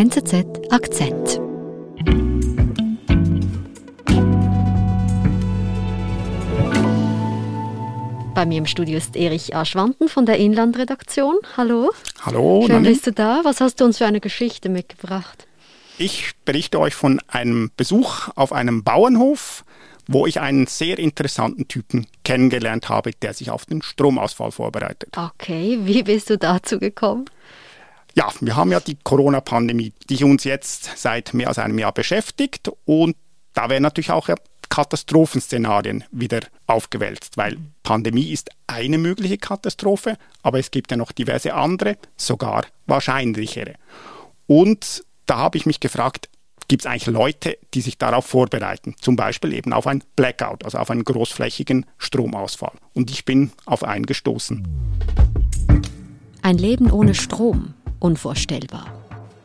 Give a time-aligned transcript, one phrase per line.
[0.00, 1.42] NZZ Akzent.
[8.34, 11.34] Bei mir im Studio ist Erich Aschwanten von der Inlandredaktion.
[11.58, 11.90] Hallo.
[12.22, 12.64] Hallo.
[12.66, 13.42] Schön bist du da.
[13.44, 15.46] Was hast du uns für eine Geschichte mitgebracht?
[15.98, 19.66] Ich berichte euch von einem Besuch auf einem Bauernhof,
[20.08, 25.14] wo ich einen sehr interessanten Typen kennengelernt habe, der sich auf den Stromausfall vorbereitet.
[25.14, 27.26] Okay, wie bist du dazu gekommen?
[28.14, 32.70] Ja, wir haben ja die Corona-Pandemie, die uns jetzt seit mehr als einem Jahr beschäftigt
[32.84, 33.16] und
[33.54, 34.28] da werden natürlich auch
[34.68, 41.54] Katastrophenszenarien wieder aufgewälzt, weil Pandemie ist eine mögliche Katastrophe, aber es gibt ja noch diverse
[41.54, 43.74] andere, sogar wahrscheinlichere.
[44.46, 46.28] Und da habe ich mich gefragt,
[46.68, 50.78] gibt es eigentlich Leute, die sich darauf vorbereiten, zum Beispiel eben auf ein Blackout, also
[50.78, 52.72] auf einen großflächigen Stromausfall.
[52.94, 54.66] Und ich bin auf einen gestoßen.
[56.42, 58.86] Ein Leben ohne Strom, unvorstellbar.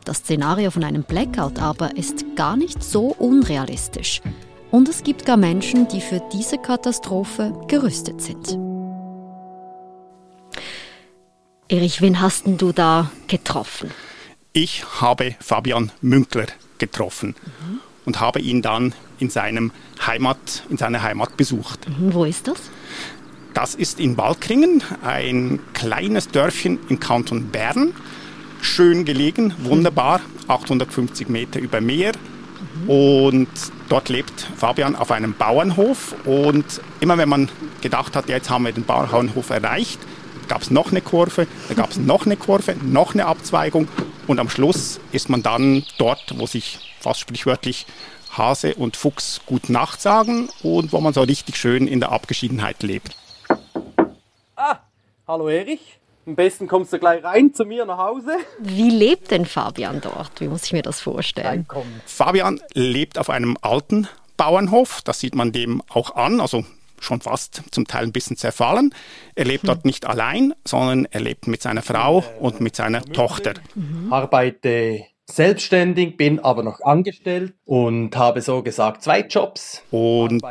[0.04, 4.20] Das Szenario von einem Blackout aber ist gar nicht so unrealistisch.
[4.70, 8.58] Und es gibt gar Menschen, die für diese Katastrophe gerüstet sind.
[11.68, 13.90] Erich, wen hast du da getroffen?
[14.52, 16.46] Ich habe Fabian Münkler
[16.78, 17.80] getroffen mhm.
[18.04, 19.72] und habe ihn dann in, seinem
[20.06, 21.88] Heimat, in seiner Heimat besucht.
[21.88, 22.70] Mhm, wo ist das?
[23.54, 27.94] Das ist in Walkringen, ein kleines Dörfchen im Kanton Bern.
[28.60, 32.12] Schön gelegen, wunderbar, 850 Meter über Meer.
[32.86, 33.48] Und
[33.88, 36.14] dort lebt Fabian auf einem Bauernhof.
[36.24, 36.64] Und
[37.00, 37.48] immer wenn man
[37.80, 39.98] gedacht hat, jetzt haben wir den Bauernhof erreicht,
[40.48, 43.88] gab es noch eine Kurve, da gab es noch eine Kurve, noch eine Abzweigung
[44.26, 47.86] und am Schluss ist man dann dort, wo sich fast sprichwörtlich
[48.36, 52.82] Hase und Fuchs gut Nacht sagen und wo man so richtig schön in der Abgeschiedenheit
[52.82, 53.16] lebt.
[54.56, 54.78] Ah,
[55.26, 55.98] hallo Erich.
[56.26, 58.36] Am besten kommst du gleich rein zu mir nach Hause.
[58.58, 60.40] Wie lebt denn Fabian dort?
[60.40, 61.66] Wie muss ich mir das vorstellen?
[62.04, 65.02] Fabian lebt auf einem alten Bauernhof.
[65.02, 66.40] Das sieht man dem auch an.
[66.40, 66.64] Also
[67.00, 68.92] schon fast zum Teil ein bisschen zerfallen.
[69.36, 69.68] Er lebt hm.
[69.68, 73.54] dort nicht allein, sondern er lebt mit seiner Frau und mit seiner Tochter.
[73.76, 74.12] Mhm.
[74.12, 79.82] Arbeite selbstständig, bin aber noch angestellt und habe so gesagt zwei Jobs.
[79.90, 80.42] Und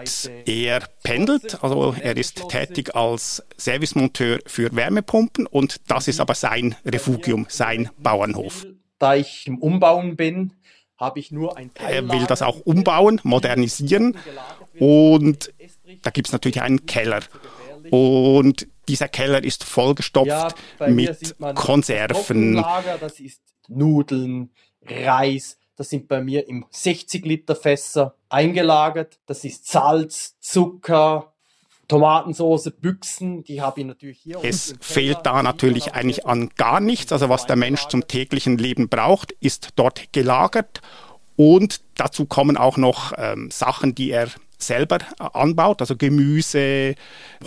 [0.45, 6.75] er pendelt, also er ist tätig als Servicemonteur für Wärmepumpen und das ist aber sein
[6.85, 8.65] Refugium, sein Bauernhof.
[8.99, 10.53] Da ich im Umbauen bin,
[10.97, 11.93] habe ich nur ein Teil.
[11.93, 14.17] Er will das auch umbauen, modernisieren
[14.79, 15.53] und
[16.01, 17.21] da gibt es natürlich einen Keller.
[17.91, 20.27] Und dieser Keller ist vollgestopft
[20.79, 22.63] ja, mit Konserven.
[22.99, 24.51] Das ist Nudeln,
[24.89, 25.57] Reis.
[25.75, 29.19] Das sind bei mir im 60 Liter Fässer eingelagert.
[29.25, 31.33] Das ist Salz, Zucker,
[31.87, 34.39] Tomatensauce, Büchsen, die habe ich natürlich hier.
[34.43, 37.11] Es fehlt da natürlich eigentlich an gar nichts.
[37.11, 40.81] Also was der Mensch zum täglichen Leben braucht, ist dort gelagert.
[41.35, 46.95] Und dazu kommen auch noch ähm, Sachen, die er selber anbaut, also Gemüse,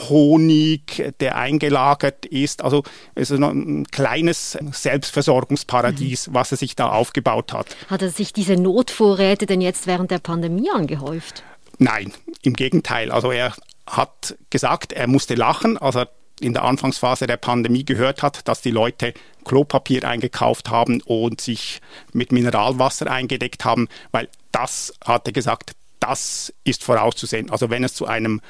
[0.09, 2.63] Honig, der eingelagert ist.
[2.63, 2.83] Also
[3.15, 6.35] es ist ein kleines Selbstversorgungsparadies, mhm.
[6.35, 7.77] was er sich da aufgebaut hat.
[7.89, 11.43] Hat er sich diese Notvorräte denn jetzt während der Pandemie angehäuft?
[11.79, 13.11] Nein, im Gegenteil.
[13.11, 13.55] Also er
[13.87, 16.09] hat gesagt, er musste lachen, als er
[16.41, 19.15] in der Anfangsphase der Pandemie gehört hat, dass die Leute
[19.45, 21.81] Klopapier eingekauft haben und sich
[22.13, 27.50] mit Mineralwasser eingedeckt haben, weil das, hat er gesagt, das ist vorauszusehen.
[27.50, 28.41] Also wenn es zu einem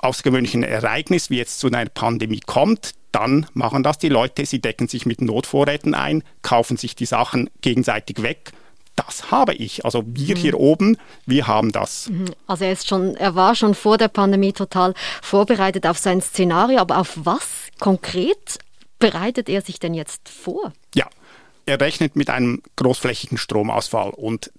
[0.00, 4.44] außergewöhnlichen Ereignis wie jetzt zu einer Pandemie kommt, dann machen das die Leute.
[4.44, 8.52] Sie decken sich mit Notvorräten ein, kaufen sich die Sachen gegenseitig weg.
[8.96, 9.84] Das habe ich.
[9.84, 10.40] Also wir mhm.
[10.40, 10.96] hier oben,
[11.26, 12.08] wir haben das.
[12.08, 12.26] Mhm.
[12.46, 16.78] Also er ist schon, er war schon vor der Pandemie total vorbereitet auf sein Szenario,
[16.78, 18.58] aber auf was konkret
[18.98, 20.72] bereitet er sich denn jetzt vor?
[20.94, 21.08] Ja,
[21.66, 24.52] er rechnet mit einem großflächigen Stromausfall und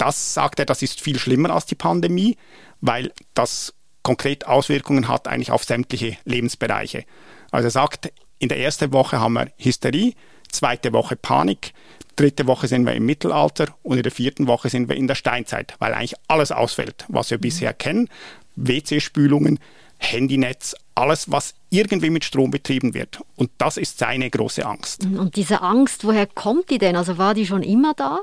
[0.00, 2.36] das sagt er, das ist viel schlimmer als die Pandemie,
[2.80, 7.04] weil das konkret Auswirkungen hat eigentlich auf sämtliche Lebensbereiche.
[7.50, 10.14] Also er sagt, in der ersten Woche haben wir Hysterie,
[10.50, 11.74] zweite Woche Panik,
[12.16, 15.14] dritte Woche sind wir im Mittelalter und in der vierten Woche sind wir in der
[15.14, 17.42] Steinzeit, weil eigentlich alles ausfällt, was wir mhm.
[17.42, 18.08] bisher kennen.
[18.56, 19.58] WC-Spülungen,
[19.98, 23.20] Handynetz, alles, was irgendwie mit Strom betrieben wird.
[23.36, 25.04] Und das ist seine große Angst.
[25.04, 26.96] Und diese Angst, woher kommt die denn?
[26.96, 28.20] Also war die schon immer da?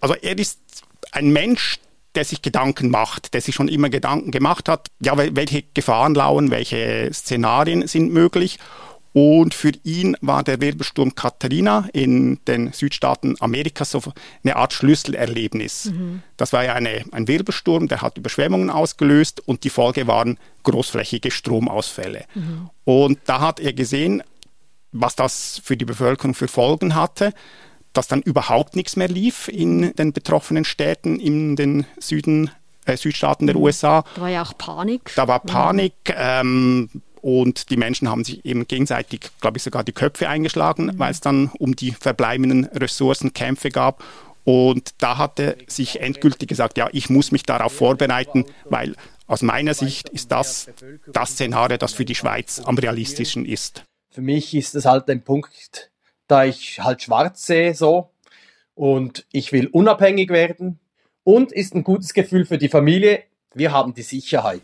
[0.00, 0.60] Also er ist
[1.12, 1.78] ein Mensch,
[2.14, 6.50] der sich Gedanken macht, der sich schon immer Gedanken gemacht hat, ja, welche Gefahren lauern,
[6.50, 8.58] welche Szenarien sind möglich.
[9.12, 14.02] Und für ihn war der Wirbelsturm Katharina in den Südstaaten Amerikas so
[14.44, 15.86] eine Art Schlüsselerlebnis.
[15.86, 16.22] Mhm.
[16.36, 21.30] Das war ja eine, ein Wirbelsturm, der hat Überschwemmungen ausgelöst und die Folge waren großflächige
[21.30, 22.26] Stromausfälle.
[22.34, 22.70] Mhm.
[22.84, 24.22] Und da hat er gesehen,
[24.92, 27.32] was das für die Bevölkerung für Folgen hatte
[27.98, 32.52] dass dann überhaupt nichts mehr lief in den betroffenen Städten in den Süden,
[32.84, 33.62] äh, Südstaaten der mhm.
[33.62, 34.04] USA.
[34.14, 35.10] Da war ja auch Panik.
[35.16, 35.94] Da war Panik.
[36.06, 36.90] Ähm,
[37.22, 40.98] und die Menschen haben sich eben gegenseitig, glaube ich, sogar die Köpfe eingeschlagen, mhm.
[41.00, 44.04] weil es dann um die verbleibenden Ressourcen Kämpfe gab.
[44.44, 48.94] Und da hatte sich endgültig gesagt, ja, ich muss mich darauf vorbereiten, weil
[49.26, 50.70] aus meiner Sicht ist das
[51.12, 53.82] das Szenario, das für die Schweiz am realistischen ist.
[54.08, 55.90] Für mich ist es halt ein Punkt,
[56.28, 58.10] da ich halt schwarz sehe so
[58.74, 60.78] und ich will unabhängig werden
[61.24, 63.24] und ist ein gutes Gefühl für die Familie.
[63.54, 64.62] Wir haben die Sicherheit.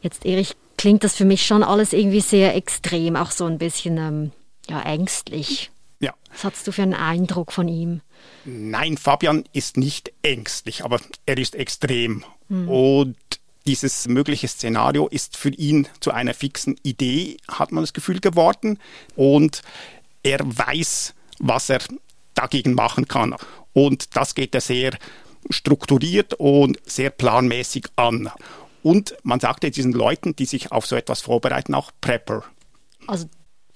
[0.00, 3.98] Jetzt, Erich, klingt das für mich schon alles irgendwie sehr extrem, auch so ein bisschen
[3.98, 4.32] ähm,
[4.68, 5.70] ja, ängstlich.
[6.00, 6.14] Ja.
[6.32, 8.00] Was hast du für einen Eindruck von ihm?
[8.44, 12.24] Nein, Fabian ist nicht ängstlich, aber er ist extrem.
[12.48, 12.68] Mhm.
[12.68, 13.16] Und
[13.66, 18.78] dieses mögliche Szenario ist für ihn zu einer fixen Idee, hat man das Gefühl geworden.
[19.14, 19.62] Und
[20.22, 21.80] er weiß, was er
[22.34, 23.34] dagegen machen kann.
[23.72, 24.96] Und das geht er sehr
[25.50, 28.30] strukturiert und sehr planmäßig an.
[28.82, 32.44] Und man sagt jetzt diesen Leuten, die sich auf so etwas vorbereiten, auch Prepper.
[33.06, 33.28] Also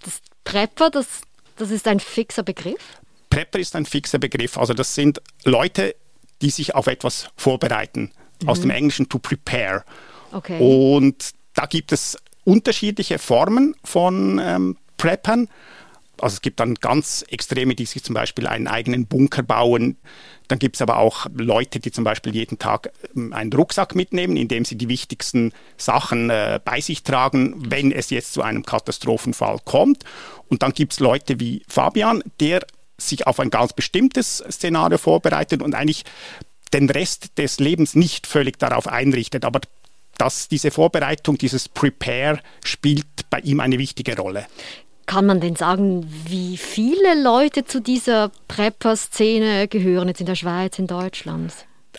[0.03, 1.23] das Prepper, das,
[1.57, 3.01] das ist ein fixer Begriff?
[3.31, 4.59] Prepper ist ein fixer Begriff.
[4.59, 5.95] Also das sind Leute,
[6.43, 8.13] die sich auf etwas vorbereiten.
[8.43, 8.49] Mhm.
[8.49, 9.85] Aus dem Englischen to prepare.
[10.33, 10.59] Okay.
[10.61, 15.49] Und da gibt es unterschiedliche Formen von ähm, Preppern.
[16.21, 19.97] Also es gibt dann ganz Extreme, die sich zum Beispiel einen eigenen Bunker bauen.
[20.49, 24.37] Dann gibt es aber auch Leute, die zum Beispiel jeden Tag ähm, einen Rucksack mitnehmen,
[24.37, 28.65] in dem sie die wichtigsten Sachen äh, bei sich tragen, wenn es jetzt zu einem
[28.65, 30.05] Katastrophenfall kommt.
[30.49, 32.65] Und dann gibt es Leute wie Fabian, der
[32.99, 36.05] sich auf ein ganz bestimmtes Szenario vorbereitet und eigentlich
[36.73, 39.45] den Rest des Lebens nicht völlig darauf einrichtet.
[39.45, 39.61] Aber
[40.19, 44.47] dass diese Vorbereitung, dieses Prepare spielt bei ihm eine wichtige Rolle.
[45.07, 50.79] Kann man denn sagen, wie viele Leute zu dieser Prepper-Szene gehören jetzt in der Schweiz,
[50.79, 51.53] in Deutschland?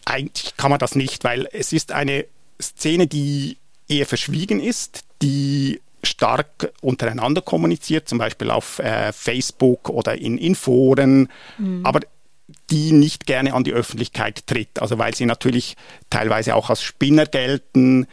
[0.06, 2.26] Eigentlich kann man das nicht, weil es ist eine
[2.62, 3.58] Szene, die
[3.88, 10.56] eher verschwiegen ist, die stark untereinander kommuniziert, zum Beispiel auf äh, Facebook oder in, in
[10.56, 11.86] Foren, mhm.
[11.86, 12.02] aber
[12.70, 14.80] die nicht gerne an die Öffentlichkeit tritt.
[14.80, 15.76] Also weil sie natürlich
[16.10, 18.08] teilweise auch als Spinner gelten,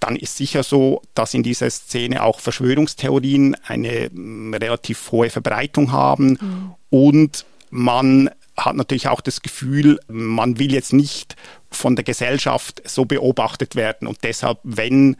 [0.00, 5.92] dann ist sicher so, dass in dieser Szene auch Verschwörungstheorien eine mm, relativ hohe Verbreitung
[5.92, 6.74] haben mhm.
[6.90, 11.36] und man hat natürlich auch das Gefühl, man will jetzt nicht
[11.70, 14.08] von der Gesellschaft so beobachtet werden.
[14.08, 15.16] Und deshalb, wenn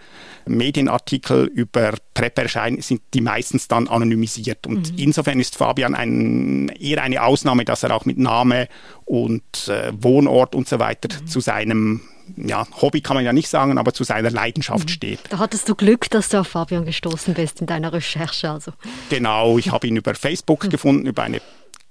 [0.46, 4.66] Medienartikel über PrEP erscheinen, sind die meistens dann anonymisiert.
[4.66, 4.98] Und mhm.
[4.98, 8.68] insofern ist Fabian ein, eher eine Ausnahme, dass er auch mit Name
[9.04, 11.26] und äh, Wohnort und so weiter mhm.
[11.26, 12.02] zu seinem
[12.36, 14.92] ja, Hobby kann man ja nicht sagen, aber zu seiner Leidenschaft mhm.
[14.92, 15.20] steht.
[15.30, 18.50] Da hattest du Glück, dass du auf Fabian gestoßen bist in deiner Recherche.
[18.50, 18.72] Also.
[19.08, 20.70] Genau, ich habe ihn über Facebook mhm.
[20.70, 21.40] gefunden, über eine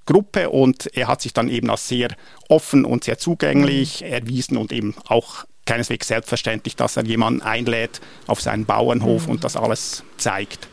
[0.06, 2.10] Gruppe und er hat sich dann eben als sehr
[2.48, 4.08] offen und sehr zugänglich mhm.
[4.08, 9.34] erwiesen und eben auch keineswegs selbstverständlich, dass er jemanden einlädt auf seinen Bauernhof mhm.
[9.34, 10.68] und das alles zeigt.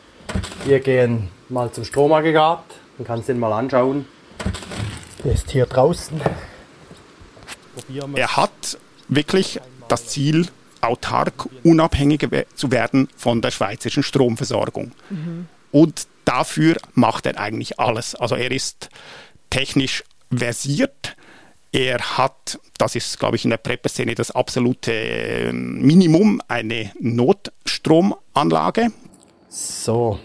[0.65, 2.63] Wir gehen mal zum Stromaggregat,
[2.97, 4.05] man kann es den mal anschauen.
[5.23, 6.19] Der ist hier draußen.
[8.15, 10.47] Er hat wirklich das Ziel,
[10.81, 14.91] autark, unabhängig zu werden von der schweizerischen Stromversorgung.
[15.09, 15.47] Mhm.
[15.71, 18.15] Und dafür macht er eigentlich alles.
[18.15, 18.89] Also er ist
[19.49, 21.15] technisch versiert.
[21.71, 28.91] Er hat, das ist, glaube ich, in der Prepper-Szene das absolute ähm, Minimum, eine Notstromanlage.
[29.49, 30.19] So,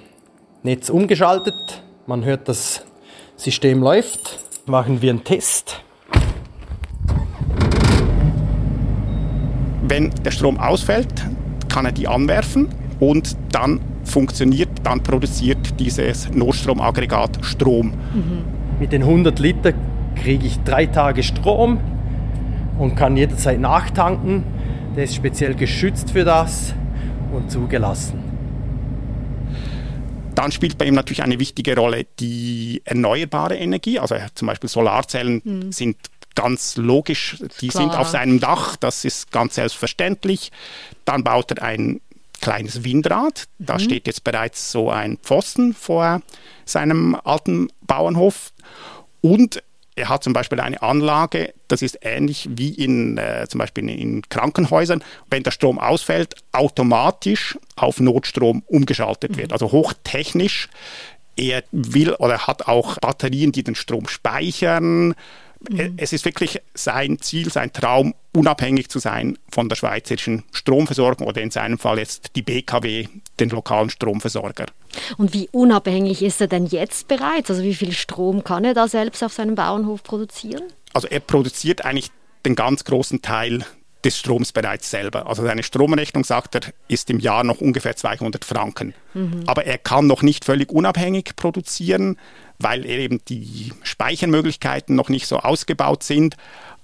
[0.63, 1.83] Netz umgeschaltet.
[2.07, 2.85] Man hört, das
[3.37, 4.39] System läuft.
[4.67, 5.83] Machen wir einen Test.
[9.93, 11.13] Wenn der Strom ausfällt,
[11.69, 12.67] kann er die anwerfen
[12.99, 17.89] und dann funktioniert, dann produziert dieses Notstromaggregat Strom.
[17.89, 18.45] Mhm.
[18.81, 19.75] Mit den 100 Liter
[20.17, 21.79] kriege ich drei Tage Strom
[22.79, 24.45] und kann jederzeit nachtanken.
[24.97, 26.73] Der ist speziell geschützt für das
[27.31, 28.19] und zugelassen.
[30.35, 33.99] Dann spielt bei ihm natürlich eine wichtige Rolle die erneuerbare Energie.
[33.99, 35.71] Also zum Beispiel Solarzellen mhm.
[35.71, 35.99] sind
[36.35, 37.83] ganz logisch, die Klar.
[37.83, 40.51] sind auf seinem Dach, das ist ganz selbstverständlich.
[41.05, 42.01] Dann baut er ein
[42.41, 43.81] kleines Windrad, da mhm.
[43.81, 46.23] steht jetzt bereits so ein Pfosten vor
[46.65, 48.53] seinem alten Bauernhof
[49.21, 49.63] und
[49.95, 54.23] er hat zum Beispiel eine Anlage, das ist ähnlich wie in äh, zum Beispiel in
[54.29, 59.49] Krankenhäusern, wenn der Strom ausfällt, automatisch auf Notstrom umgeschaltet wird.
[59.49, 59.53] Mhm.
[59.53, 60.69] Also hochtechnisch.
[61.37, 65.15] Er will oder hat auch Batterien, die den Strom speichern
[65.71, 65.95] mhm.
[65.97, 71.41] es ist wirklich sein Ziel, sein Traum, unabhängig zu sein von der schweizerischen Stromversorgung oder
[71.41, 73.09] in seinem Fall jetzt die BKW,
[73.41, 74.67] den lokalen Stromversorger.
[75.19, 77.51] Und wie unabhängig ist er denn jetzt bereits?
[77.51, 80.65] Also wie viel Strom kann er da selbst auf seinem Bauernhof produzieren?
[80.93, 82.11] Also er produziert eigentlich
[82.45, 83.65] den ganz großen Teil
[84.05, 85.27] des Stroms bereits selber.
[85.27, 88.95] Also seine Stromrechnung, sagt er, ist im Jahr noch ungefähr 200 Franken.
[89.15, 89.45] Mhm.
[89.47, 92.17] Aber er kann noch nicht völlig unabhängig produzieren,
[92.59, 96.37] weil eben die Speichermöglichkeiten noch nicht so ausgebaut sind.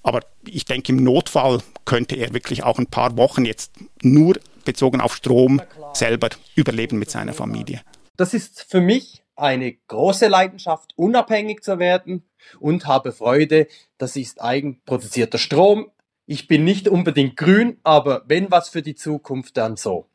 [0.03, 3.73] Aber ich denke, im Notfall könnte er wirklich auch ein paar Wochen jetzt
[4.03, 5.63] nur bezogen auf Strom
[5.95, 7.83] selber überleben mit seiner Familie.
[8.17, 13.69] Das ist für mich eine große Leidenschaft, unabhängig zu werden und habe Freude.
[13.97, 15.91] Das ist eigenproduzierter Strom.
[16.27, 20.07] Ich bin nicht unbedingt grün, aber wenn was für die Zukunft, dann so.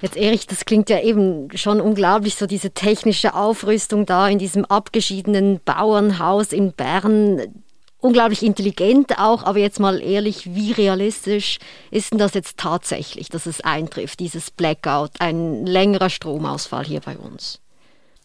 [0.00, 4.64] Jetzt Erich, das klingt ja eben schon unglaublich, so diese technische Aufrüstung da in diesem
[4.64, 7.62] abgeschiedenen Bauernhaus in Bern.
[7.98, 11.58] Unglaublich intelligent auch, aber jetzt mal ehrlich, wie realistisch
[11.90, 17.16] ist denn das jetzt tatsächlich, dass es eintrifft, dieses Blackout, ein längerer Stromausfall hier bei
[17.16, 17.60] uns?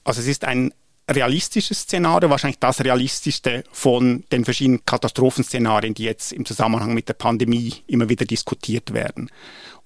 [0.04, 0.74] Also es ist ein
[1.16, 7.14] realistisches Szenario, wahrscheinlich das realistischste von den verschiedenen Katastrophenszenarien, die jetzt im Zusammenhang mit der
[7.14, 9.30] Pandemie immer wieder diskutiert werden.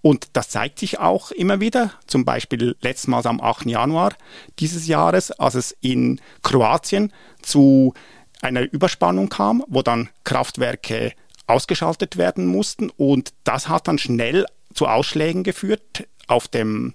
[0.01, 3.65] Und das zeigt sich auch immer wieder, zum Beispiel letztmals am 8.
[3.65, 4.13] Januar
[4.59, 7.93] dieses Jahres, als es in Kroatien zu
[8.41, 11.13] einer Überspannung kam, wo dann Kraftwerke
[11.47, 12.91] ausgeschaltet werden mussten.
[12.91, 16.93] Und das hat dann schnell zu Ausschlägen geführt auf dem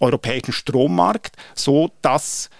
[0.00, 2.50] europäischen Strommarkt, so dass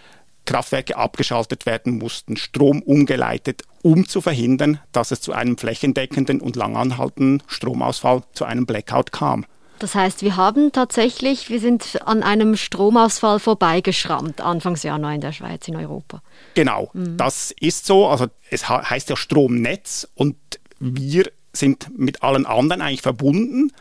[0.44, 6.56] Kraftwerke abgeschaltet werden mussten, Strom umgeleitet, um zu verhindern, dass es zu einem flächendeckenden und
[6.56, 9.44] langanhaltenden Stromausfall, zu einem Blackout kam.
[9.78, 15.32] Das heißt, wir haben tatsächlich, wir sind an einem Stromausfall vorbeigeschrammt, Anfangs Januar in der
[15.32, 16.22] Schweiz, in Europa.
[16.54, 17.16] Genau, mhm.
[17.16, 18.06] das ist so.
[18.06, 20.36] Also es heißt ja Stromnetz und
[20.78, 23.72] wir sind mit allen anderen eigentlich verbunden.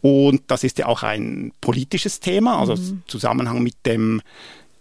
[0.00, 3.02] Und das ist ja auch ein politisches Thema, also mhm.
[3.08, 4.22] Zusammenhang mit dem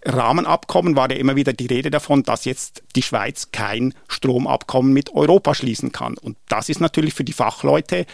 [0.05, 5.13] Rahmenabkommen war ja immer wieder die Rede davon, dass jetzt die Schweiz kein Stromabkommen mit
[5.13, 6.17] Europa schließen kann.
[6.17, 8.05] Und das ist natürlich für die Fachleute,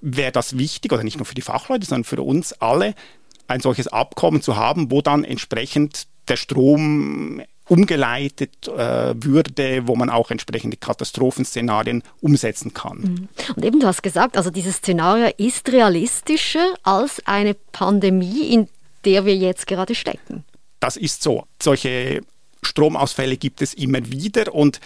[0.00, 2.94] wäre das wichtig, oder nicht nur für die Fachleute, sondern für uns alle,
[3.48, 10.10] ein solches Abkommen zu haben, wo dann entsprechend der Strom umgeleitet äh, würde, wo man
[10.10, 12.98] auch entsprechende Katastrophenszenarien umsetzen kann.
[12.98, 13.28] Mhm.
[13.56, 18.68] Und eben, du hast gesagt, also dieses Szenario ist realistischer als eine Pandemie, in
[19.04, 20.44] der wir jetzt gerade stecken.
[20.82, 21.46] Das ist so.
[21.62, 22.22] Solche
[22.64, 24.80] Stromausfälle gibt es immer wieder und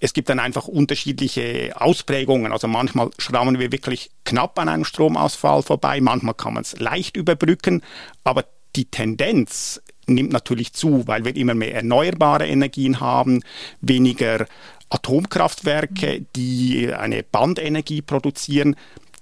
[0.00, 2.50] es gibt dann einfach unterschiedliche Ausprägungen.
[2.50, 7.16] Also manchmal schrammen wir wirklich knapp an einem Stromausfall vorbei, manchmal kann man es leicht
[7.16, 7.82] überbrücken,
[8.24, 13.44] aber die Tendenz nimmt natürlich zu, weil wir immer mehr erneuerbare Energien haben,
[13.80, 14.44] weniger
[14.90, 18.74] Atomkraftwerke, die eine Bandenergie produzieren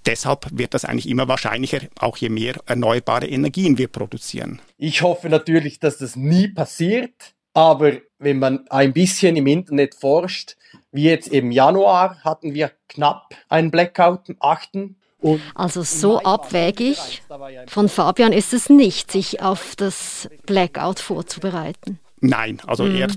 [0.07, 4.61] deshalb wird das eigentlich immer wahrscheinlicher, auch je mehr erneuerbare Energien wir produzieren.
[4.79, 10.57] Ich hoffe natürlich, dass das nie passiert, aber wenn man ein bisschen im Internet forscht,
[10.93, 14.71] wie jetzt im Januar hatten wir knapp einen Blackout am 8.
[15.19, 17.23] Und also so abwägig
[17.69, 21.99] von Fabian ist es nicht, sich auf das Blackout vorzubereiten.
[22.21, 22.97] Nein, also mhm.
[22.97, 23.09] er,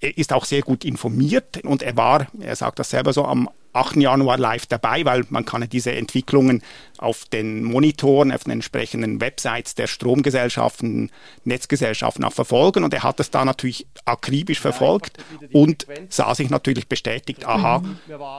[0.00, 3.48] er ist auch sehr gut informiert und er war, er sagt das selber so, am
[3.72, 3.96] 8.
[3.96, 6.62] Januar live dabei, weil man kann ja diese Entwicklungen
[6.98, 11.10] auf den Monitoren, auf den entsprechenden Websites der Stromgesellschaften,
[11.44, 12.84] Netzgesellschaften auch verfolgen.
[12.84, 15.18] Und er hat es da natürlich akribisch verfolgt
[15.52, 17.82] und sah sich natürlich bestätigt, aha,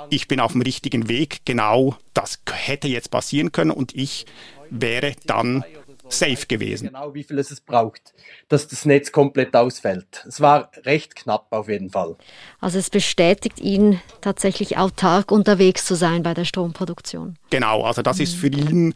[0.09, 4.25] ich bin auf dem richtigen Weg, genau das hätte jetzt passieren können und ich
[4.69, 5.63] wäre dann
[6.11, 6.87] safe gewesen.
[6.87, 8.13] Genau wie viel es braucht,
[8.49, 10.25] dass das Netz komplett ausfällt.
[10.27, 12.15] Es war recht knapp auf jeden Fall.
[12.59, 17.37] Also es bestätigt ihn tatsächlich autark unterwegs zu sein bei der Stromproduktion.
[17.49, 18.93] Genau, also das ist für ihn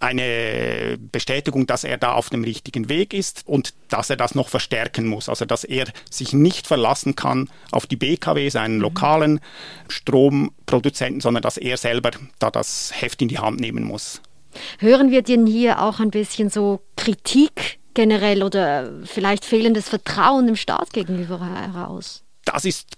[0.00, 4.48] eine Bestätigung, dass er da auf dem richtigen Weg ist und dass er das noch
[4.48, 5.28] verstärken muss.
[5.28, 8.82] Also dass er sich nicht verlassen kann auf die BKW, seinen mhm.
[8.82, 9.40] lokalen
[9.88, 14.20] Stromproduzenten, sondern dass er selber da das Heft in die Hand nehmen muss.
[14.78, 20.56] Hören wir denn hier auch ein bisschen so Kritik generell oder vielleicht fehlendes Vertrauen dem
[20.56, 22.22] Staat gegenüber heraus?
[22.44, 22.96] Das ist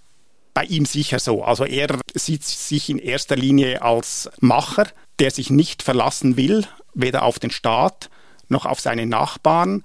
[0.54, 1.44] bei ihm sicher so.
[1.44, 4.86] Also er sieht sich in erster Linie als Macher,
[5.18, 8.08] der sich nicht verlassen will, weder auf den Staat
[8.48, 9.82] noch auf seine Nachbarn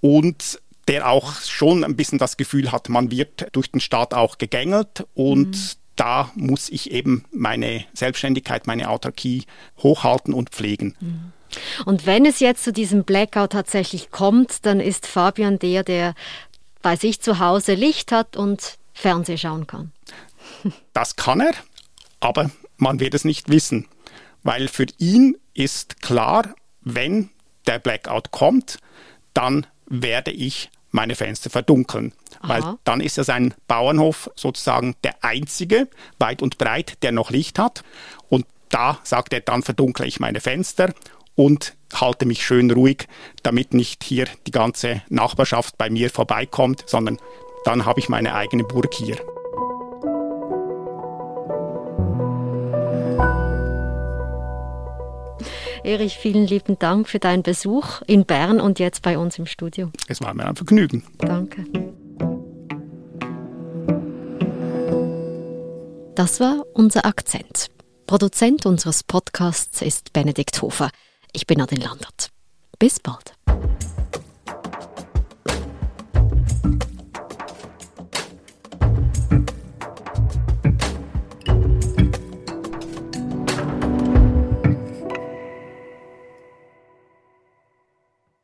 [0.00, 4.38] und der auch schon ein bisschen das Gefühl hat, man wird durch den Staat auch
[4.38, 9.44] gegängelt und mhm da muss ich eben meine Selbstständigkeit, meine Autarkie
[9.78, 10.96] hochhalten und pflegen.
[11.00, 11.32] Mhm.
[11.84, 16.14] Und wenn es jetzt zu diesem Blackout tatsächlich kommt, dann ist Fabian der, der
[16.82, 19.92] bei sich zu Hause Licht hat und Fernseh schauen kann.
[20.92, 21.54] Das kann er.
[22.20, 23.88] aber man wird es nicht wissen,
[24.42, 27.30] weil für ihn ist klar, wenn
[27.66, 28.78] der Blackout kommt,
[29.32, 32.12] dann werde ich meine Fenster verdunkeln.
[32.40, 32.48] Aha.
[32.48, 37.58] Weil dann ist ja sein Bauernhof sozusagen der einzige, weit und breit, der noch Licht
[37.58, 37.82] hat.
[38.28, 40.94] Und da sagt er, dann verdunkle ich meine Fenster
[41.34, 43.06] und halte mich schön ruhig,
[43.42, 47.18] damit nicht hier die ganze Nachbarschaft bei mir vorbeikommt, sondern
[47.64, 49.16] dann habe ich meine eigene Burg hier.
[55.84, 59.90] Erich, vielen lieben Dank für deinen Besuch in Bern und jetzt bei uns im Studio.
[60.08, 61.04] Es war mir ein Vergnügen.
[61.18, 61.66] Danke.
[66.14, 67.68] Das war unser Akzent.
[68.06, 70.88] Produzent unseres Podcasts ist Benedikt Hofer.
[71.34, 72.30] Ich bin Adin Landert.
[72.78, 73.34] Bis bald.